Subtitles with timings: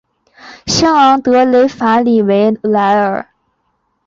[0.65, 3.27] 圣昂德雷法里维莱尔。